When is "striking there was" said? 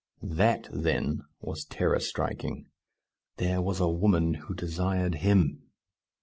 1.99-3.79